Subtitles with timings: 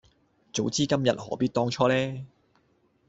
[0.51, 2.25] 早知今日何必當初呢